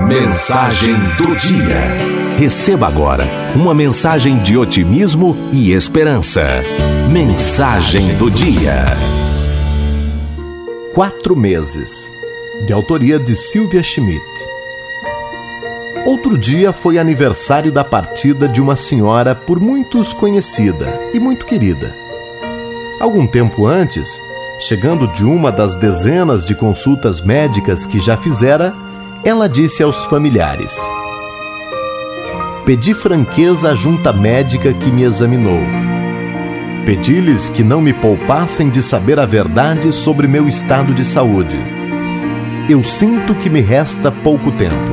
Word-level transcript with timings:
Mensagem 0.00 0.94
do 1.16 1.36
dia. 1.36 2.36
Receba 2.36 2.88
agora 2.88 3.24
uma 3.54 3.72
mensagem 3.72 4.38
de 4.38 4.56
otimismo 4.56 5.36
e 5.52 5.72
esperança. 5.72 6.42
Mensagem 7.12 8.16
do 8.16 8.28
dia. 8.28 8.86
Quatro 10.94 11.36
meses. 11.36 12.10
De 12.66 12.72
autoria 12.72 13.20
de 13.20 13.36
Silvia 13.36 13.84
Schmidt. 13.84 14.20
Outro 16.04 16.36
dia 16.36 16.72
foi 16.72 16.98
aniversário 16.98 17.70
da 17.70 17.84
partida 17.84 18.48
de 18.48 18.60
uma 18.60 18.74
senhora 18.74 19.34
por 19.34 19.60
muitos 19.60 20.12
conhecida 20.12 21.00
e 21.14 21.20
muito 21.20 21.46
querida. 21.46 21.94
Algum 22.98 23.26
tempo 23.28 23.64
antes, 23.64 24.20
chegando 24.58 25.06
de 25.06 25.24
uma 25.24 25.52
das 25.52 25.76
dezenas 25.76 26.44
de 26.44 26.54
consultas 26.54 27.20
médicas 27.20 27.86
que 27.86 28.00
já 28.00 28.16
fizera, 28.16 28.74
ela 29.24 29.48
disse 29.48 29.82
aos 29.82 30.06
familiares: 30.06 30.76
Pedi 32.64 32.94
franqueza 32.94 33.70
à 33.70 33.74
junta 33.74 34.12
médica 34.12 34.72
que 34.72 34.90
me 34.90 35.02
examinou. 35.02 35.60
Pedi-lhes 36.84 37.48
que 37.48 37.62
não 37.62 37.80
me 37.80 37.92
poupassem 37.92 38.70
de 38.70 38.82
saber 38.82 39.20
a 39.20 39.26
verdade 39.26 39.92
sobre 39.92 40.26
meu 40.26 40.48
estado 40.48 40.94
de 40.94 41.04
saúde. 41.04 41.58
Eu 42.68 42.82
sinto 42.82 43.34
que 43.34 43.50
me 43.50 43.60
resta 43.60 44.10
pouco 44.10 44.50
tempo. 44.52 44.90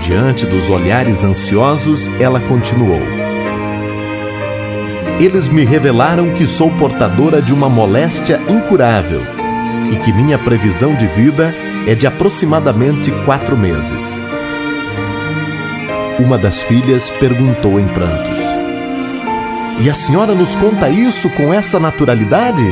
Diante 0.00 0.46
dos 0.46 0.68
olhares 0.70 1.24
ansiosos, 1.24 2.08
ela 2.20 2.38
continuou. 2.40 3.00
Eles 5.18 5.48
me 5.48 5.64
revelaram 5.64 6.32
que 6.34 6.46
sou 6.46 6.70
portadora 6.72 7.40
de 7.40 7.52
uma 7.52 7.68
moléstia 7.68 8.40
incurável 8.48 9.33
e 9.92 9.96
que 9.96 10.12
minha 10.12 10.38
previsão 10.38 10.94
de 10.94 11.06
vida 11.06 11.54
é 11.86 11.94
de 11.94 12.06
aproximadamente 12.06 13.10
quatro 13.24 13.56
meses. 13.56 14.20
Uma 16.18 16.38
das 16.38 16.62
filhas 16.62 17.10
perguntou 17.10 17.78
em 17.78 17.86
prantos: 17.88 18.38
E 19.80 19.90
a 19.90 19.94
senhora 19.94 20.34
nos 20.34 20.54
conta 20.56 20.88
isso 20.88 21.28
com 21.30 21.52
essa 21.52 21.80
naturalidade? 21.80 22.64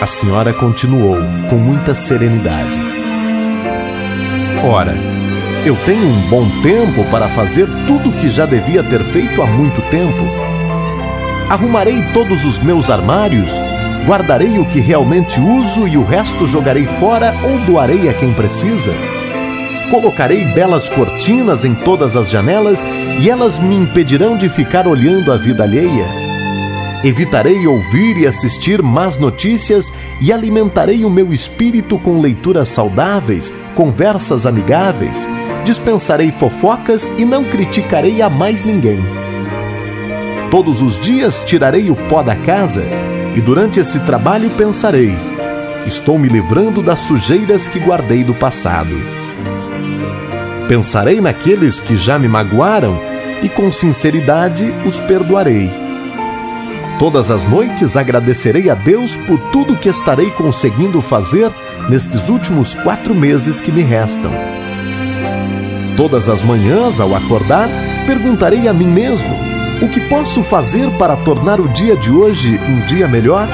A 0.00 0.06
senhora 0.06 0.52
continuou 0.54 1.18
com 1.50 1.56
muita 1.56 1.94
serenidade: 1.94 2.78
Ora, 4.64 4.94
eu 5.66 5.76
tenho 5.84 6.06
um 6.06 6.20
bom 6.30 6.48
tempo 6.62 7.04
para 7.10 7.28
fazer 7.28 7.66
tudo 7.86 8.10
o 8.10 8.12
que 8.12 8.30
já 8.30 8.46
devia 8.46 8.82
ter 8.82 9.02
feito 9.04 9.42
há 9.42 9.46
muito 9.46 9.82
tempo. 9.90 10.24
Arrumarei 11.50 12.02
todos 12.12 12.44
os 12.44 12.58
meus 12.60 12.88
armários 12.90 13.58
Guardarei 14.08 14.58
o 14.58 14.64
que 14.64 14.80
realmente 14.80 15.38
uso 15.38 15.86
e 15.86 15.98
o 15.98 16.02
resto 16.02 16.46
jogarei 16.46 16.86
fora 16.86 17.34
ou 17.44 17.58
doarei 17.66 18.08
a 18.08 18.14
quem 18.14 18.32
precisa? 18.32 18.90
Colocarei 19.90 20.46
belas 20.46 20.88
cortinas 20.88 21.62
em 21.62 21.74
todas 21.74 22.16
as 22.16 22.30
janelas 22.30 22.82
e 23.20 23.28
elas 23.28 23.58
me 23.58 23.76
impedirão 23.76 24.38
de 24.38 24.48
ficar 24.48 24.88
olhando 24.88 25.30
a 25.30 25.36
vida 25.36 25.62
alheia? 25.62 26.06
Evitarei 27.04 27.66
ouvir 27.66 28.16
e 28.16 28.26
assistir 28.26 28.82
más 28.82 29.18
notícias 29.18 29.92
e 30.22 30.32
alimentarei 30.32 31.04
o 31.04 31.10
meu 31.10 31.30
espírito 31.30 31.98
com 31.98 32.18
leituras 32.18 32.70
saudáveis, 32.70 33.52
conversas 33.74 34.46
amigáveis. 34.46 35.28
Dispensarei 35.64 36.32
fofocas 36.32 37.12
e 37.18 37.26
não 37.26 37.44
criticarei 37.44 38.22
a 38.22 38.30
mais 38.30 38.62
ninguém. 38.62 39.04
Todos 40.50 40.80
os 40.80 40.98
dias 40.98 41.42
tirarei 41.44 41.90
o 41.90 41.96
pó 42.08 42.22
da 42.22 42.36
casa 42.36 42.86
e 43.36 43.40
durante 43.40 43.80
esse 43.80 44.00
trabalho 44.00 44.50
pensarei: 44.50 45.14
estou 45.86 46.18
me 46.18 46.28
livrando 46.28 46.82
das 46.82 47.00
sujeiras 47.00 47.68
que 47.68 47.78
guardei 47.78 48.24
do 48.24 48.34
passado. 48.34 48.94
Pensarei 50.68 51.20
naqueles 51.20 51.80
que 51.80 51.96
já 51.96 52.18
me 52.18 52.28
magoaram 52.28 53.00
e 53.42 53.48
com 53.48 53.72
sinceridade 53.72 54.72
os 54.84 55.00
perdoarei. 55.00 55.70
Todas 56.98 57.30
as 57.30 57.44
noites 57.44 57.96
agradecerei 57.96 58.68
a 58.68 58.74
Deus 58.74 59.16
por 59.16 59.38
tudo 59.52 59.76
que 59.76 59.88
estarei 59.88 60.30
conseguindo 60.32 61.00
fazer 61.00 61.50
nestes 61.88 62.28
últimos 62.28 62.74
quatro 62.74 63.14
meses 63.14 63.60
que 63.60 63.70
me 63.70 63.82
restam. 63.82 64.32
Todas 65.96 66.28
as 66.28 66.42
manhãs, 66.42 67.00
ao 67.00 67.14
acordar, 67.14 67.68
perguntarei 68.06 68.66
a 68.68 68.74
mim 68.74 68.88
mesmo: 68.88 69.47
o 69.80 69.88
que 69.88 70.00
posso 70.08 70.42
fazer 70.42 70.90
para 70.98 71.16
tornar 71.16 71.60
o 71.60 71.68
dia 71.68 71.96
de 71.96 72.10
hoje 72.10 72.58
um 72.68 72.84
dia 72.86 73.06
melhor? 73.06 73.46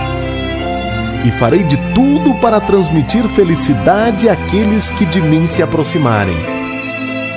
E 1.24 1.30
farei 1.30 1.62
de 1.62 1.76
tudo 1.94 2.34
para 2.34 2.60
transmitir 2.60 3.24
felicidade 3.28 4.28
àqueles 4.28 4.90
que 4.90 5.04
de 5.04 5.20
mim 5.20 5.46
se 5.46 5.62
aproximarem. 5.62 6.36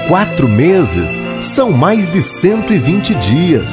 Quatro 0.07 0.47
meses 0.47 1.19
são 1.41 1.71
mais 1.71 2.09
de 2.11 2.21
120 2.21 3.13
dias. 3.15 3.71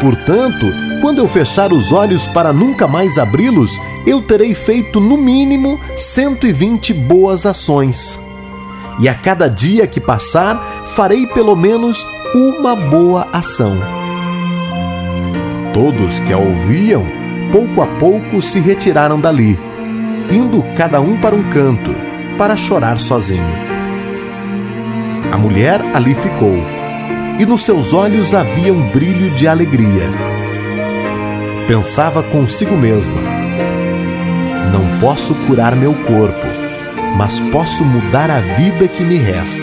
Portanto, 0.00 0.66
quando 1.00 1.18
eu 1.18 1.28
fechar 1.28 1.72
os 1.72 1.90
olhos 1.90 2.26
para 2.26 2.52
nunca 2.52 2.86
mais 2.86 3.16
abri-los, 3.16 3.72
eu 4.06 4.20
terei 4.20 4.54
feito 4.54 5.00
no 5.00 5.16
mínimo 5.16 5.80
120 5.96 6.92
boas 6.92 7.46
ações. 7.46 8.20
E 9.00 9.08
a 9.08 9.14
cada 9.14 9.48
dia 9.48 9.86
que 9.86 10.00
passar, 10.00 10.84
farei 10.88 11.26
pelo 11.26 11.56
menos 11.56 12.06
uma 12.34 12.76
boa 12.76 13.28
ação. 13.32 14.01
Todos 15.72 16.20
que 16.20 16.34
a 16.34 16.36
ouviam, 16.36 17.02
pouco 17.50 17.80
a 17.80 17.86
pouco 17.86 18.42
se 18.42 18.60
retiraram 18.60 19.18
dali, 19.18 19.58
indo 20.30 20.62
cada 20.76 21.00
um 21.00 21.16
para 21.16 21.34
um 21.34 21.42
canto, 21.44 21.94
para 22.36 22.58
chorar 22.58 22.98
sozinho. 22.98 23.42
A 25.32 25.38
mulher 25.38 25.80
ali 25.94 26.14
ficou, 26.14 26.58
e 27.38 27.46
nos 27.46 27.62
seus 27.62 27.94
olhos 27.94 28.34
havia 28.34 28.70
um 28.70 28.90
brilho 28.90 29.30
de 29.30 29.48
alegria. 29.48 30.10
Pensava 31.66 32.22
consigo 32.22 32.76
mesma: 32.76 33.22
Não 34.70 35.00
posso 35.00 35.34
curar 35.46 35.74
meu 35.74 35.94
corpo, 36.06 36.46
mas 37.16 37.40
posso 37.50 37.82
mudar 37.82 38.30
a 38.30 38.40
vida 38.40 38.86
que 38.86 39.02
me 39.02 39.16
resta. 39.16 39.62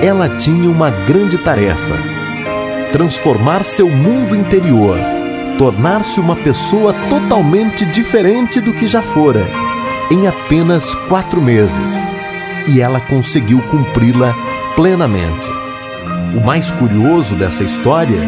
Ela 0.00 0.28
tinha 0.38 0.70
uma 0.70 0.90
grande 0.90 1.38
tarefa 1.38 2.19
transformar 2.92 3.64
seu 3.64 3.88
mundo 3.88 4.34
interior, 4.34 4.98
tornar-se 5.58 6.20
uma 6.20 6.36
pessoa 6.36 6.92
totalmente 7.08 7.84
diferente 7.86 8.60
do 8.60 8.72
que 8.72 8.88
já 8.88 9.02
fora, 9.02 9.46
em 10.10 10.26
apenas 10.26 10.94
quatro 11.08 11.40
meses. 11.40 12.12
E 12.66 12.80
ela 12.80 13.00
conseguiu 13.00 13.60
cumpri-la 13.62 14.34
plenamente. 14.76 15.48
O 16.36 16.40
mais 16.44 16.70
curioso 16.70 17.34
dessa 17.34 17.64
história 17.64 18.20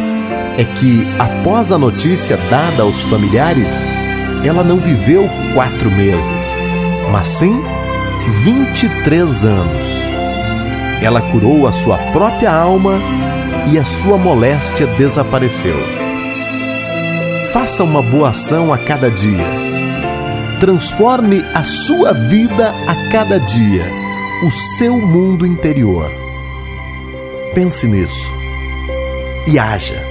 é 0.58 0.64
que, 0.64 1.06
após 1.18 1.70
a 1.70 1.78
notícia 1.78 2.36
dada 2.50 2.82
aos 2.82 3.00
familiares, 3.02 3.72
ela 4.44 4.64
não 4.64 4.78
viveu 4.78 5.28
quatro 5.54 5.90
meses, 5.90 6.44
mas 7.10 7.26
sim 7.28 7.62
23 8.42 9.44
anos. 9.44 9.86
Ela 11.00 11.20
curou 11.20 11.66
a 11.66 11.72
sua 11.72 11.98
própria 12.12 12.52
alma 12.52 12.98
e 13.70 13.78
a 13.78 13.84
sua 13.84 14.18
moléstia 14.18 14.86
desapareceu. 14.86 15.76
Faça 17.52 17.84
uma 17.84 18.02
boa 18.02 18.30
ação 18.30 18.72
a 18.72 18.78
cada 18.78 19.10
dia. 19.10 19.46
Transforme 20.58 21.44
a 21.54 21.64
sua 21.64 22.12
vida 22.12 22.74
a 22.86 23.10
cada 23.10 23.38
dia, 23.38 23.84
o 24.44 24.50
seu 24.78 24.96
mundo 24.98 25.46
interior. 25.46 26.10
Pense 27.54 27.86
nisso 27.86 28.32
e 29.46 29.58
haja. 29.58 30.02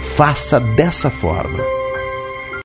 Faça 0.00 0.58
dessa 0.58 1.08
forma. 1.08 1.81